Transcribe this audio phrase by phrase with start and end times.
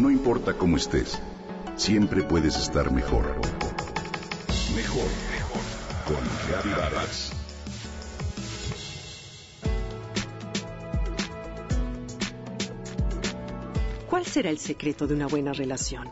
[0.00, 1.20] No importa cómo estés,
[1.76, 3.36] siempre puedes estar mejor.
[4.74, 5.60] Mejor, mejor.
[6.06, 6.16] Con
[6.48, 7.32] Reavivadas.
[14.08, 16.08] ¿Cuál será el secreto de una buena relación?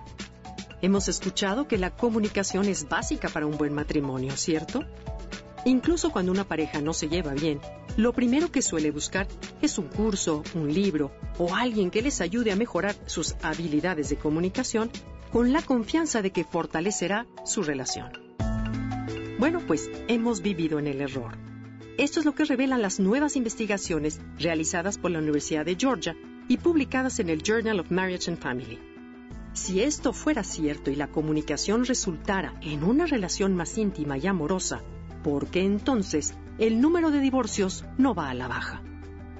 [0.83, 4.85] Hemos escuchado que la comunicación es básica para un buen matrimonio, ¿cierto?
[5.69, 7.61] Incluso cuando una pareja no se lleva bien,
[7.99, 9.29] lo primero que suele buscar
[9.61, 14.17] es un curso, un libro o alguien que les ayude a mejorar sus habilidades de
[14.17, 14.91] comunicación
[15.31, 18.13] con la confianza de que fortalecerá su relación.
[19.39, 21.37] Bueno, pues hemos vivido en el error.
[21.99, 26.17] Esto es lo que revelan las nuevas investigaciones realizadas por la Universidad de Georgia
[26.49, 28.79] y publicadas en el Journal of Marriage and Family.
[29.53, 34.83] Si esto fuera cierto y la comunicación resultara en una relación más íntima y amorosa,
[35.29, 38.83] porque entonces el número de divorcios no va a la baja.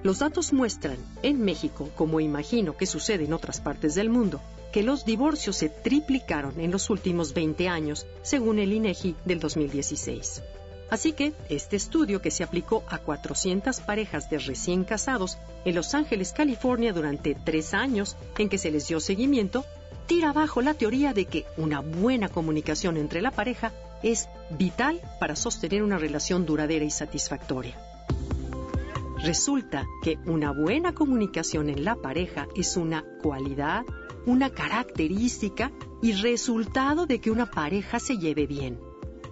[0.03, 4.39] Los datos muestran, en México, como imagino que sucede en otras partes del mundo,
[4.71, 10.43] que los divorcios se triplicaron en los últimos 20 años, según el INEGI del 2016.
[10.91, 15.95] Así que este estudio que se aplicó a 400 parejas de recién casados en Los
[15.95, 19.65] Ángeles, California, durante tres años en que se les dio seguimiento,
[20.05, 25.35] tira abajo la teoría de que una buena comunicación entre la pareja es vital para
[25.35, 27.77] sostener una relación duradera y satisfactoria.
[29.23, 33.83] Resulta que una buena comunicación en la pareja es una cualidad,
[34.25, 38.79] una característica y resultado de que una pareja se lleve bien.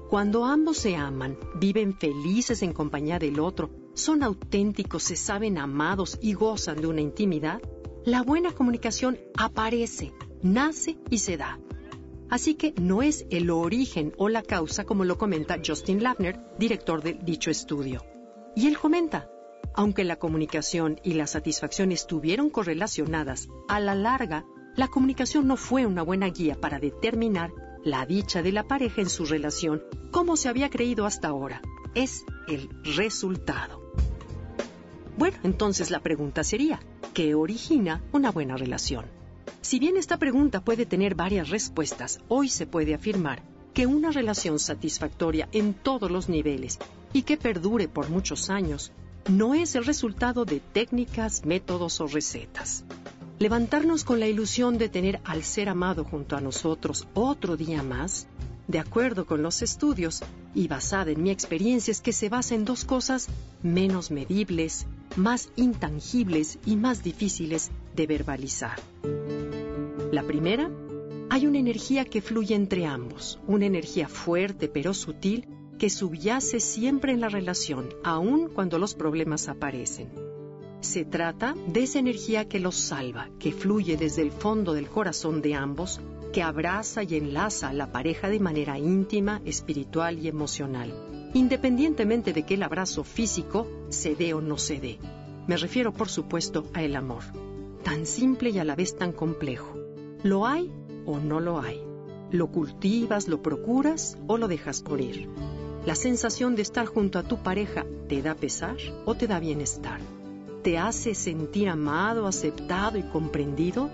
[0.09, 6.19] Cuando ambos se aman, viven felices en compañía del otro, son auténticos, se saben amados
[6.21, 7.61] y gozan de una intimidad,
[8.05, 11.59] la buena comunicación aparece, nace y se da.
[12.29, 17.01] Así que no es el origen o la causa como lo comenta Justin Lafner, director
[17.01, 18.03] de dicho estudio.
[18.55, 19.29] Y él comenta,
[19.73, 25.85] aunque la comunicación y la satisfacción estuvieron correlacionadas, a la larga, la comunicación no fue
[25.85, 27.51] una buena guía para determinar
[27.83, 31.61] la dicha de la pareja en su relación como se había creído hasta ahora.
[31.95, 33.93] Es el resultado.
[35.17, 36.79] Bueno, entonces la pregunta sería,
[37.13, 39.16] ¿qué origina una buena relación?
[39.61, 43.41] Si bien esta pregunta puede tener varias respuestas, hoy se puede afirmar
[43.73, 46.79] que una relación satisfactoria en todos los niveles
[47.13, 48.91] y que perdure por muchos años
[49.29, 52.85] no es el resultado de técnicas, métodos o recetas.
[53.39, 58.27] Levantarnos con la ilusión de tener al ser amado junto a nosotros otro día más,
[58.67, 60.23] de acuerdo con los estudios
[60.55, 63.27] y basada en mi experiencia, es que se basa en dos cosas
[63.61, 68.79] menos medibles, más intangibles y más difíciles de verbalizar.
[70.11, 70.71] La primera,
[71.29, 75.47] hay una energía que fluye entre ambos, una energía fuerte pero sutil
[75.77, 80.09] que subyace siempre en la relación, aun cuando los problemas aparecen.
[80.79, 85.41] Se trata de esa energía que los salva, que fluye desde el fondo del corazón
[85.41, 85.99] de ambos,
[86.31, 90.93] que abraza y enlaza a la pareja de manera íntima, espiritual y emocional,
[91.33, 94.99] independientemente de que el abrazo físico se dé o no se dé.
[95.47, 97.23] Me refiero, por supuesto, a el amor,
[97.83, 99.76] tan simple y a la vez tan complejo.
[100.23, 100.73] ¿Lo hay
[101.05, 101.79] o no lo hay?
[102.31, 105.29] ¿Lo cultivas, lo procuras o lo dejas morir?
[105.85, 110.01] ¿La sensación de estar junto a tu pareja te da pesar o te da bienestar?
[110.63, 113.91] ¿Te hace sentir amado, aceptado y comprendido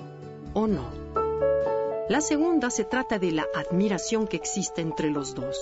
[0.54, 0.88] o no?
[2.08, 5.58] La segunda se trata de la admiración que existe entre los dos,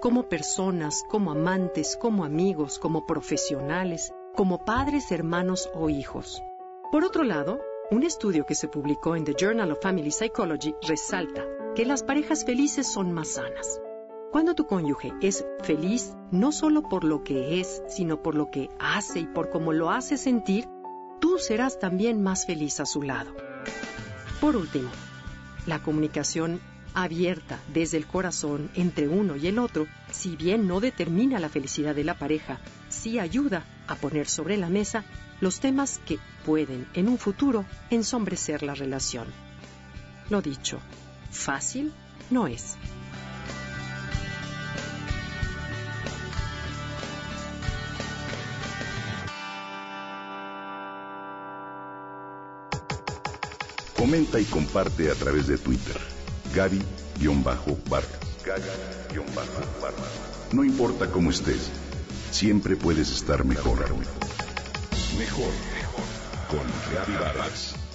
[0.00, 6.42] como personas, como amantes, como amigos, como profesionales, como padres, hermanos o hijos.
[6.90, 7.60] Por otro lado,
[7.90, 11.44] un estudio que se publicó en The Journal of Family Psychology resalta
[11.76, 13.80] que las parejas felices son más sanas.
[14.32, 18.70] Cuando tu cónyuge es feliz, no solo por lo que es, sino por lo que
[18.80, 20.66] hace y por cómo lo hace sentir,
[21.20, 23.32] tú serás también más feliz a su lado.
[24.40, 24.90] Por último,
[25.66, 26.60] la comunicación
[26.92, 31.94] abierta desde el corazón entre uno y el otro, si bien no determina la felicidad
[31.94, 32.58] de la pareja,
[32.88, 35.04] sí ayuda a poner sobre la mesa
[35.40, 39.26] los temas que pueden en un futuro ensombrecer la relación.
[40.30, 40.80] Lo dicho,
[41.30, 41.92] fácil
[42.30, 42.76] no es.
[53.96, 55.96] Comenta y comparte a través de Twitter.
[56.54, 58.26] Gaby-Vargas.
[60.52, 61.70] No importa cómo estés,
[62.30, 63.44] siempre puedes estar.
[63.44, 63.84] Mejor,
[65.16, 65.52] mejor.
[66.48, 67.85] Con Gaby Vargas.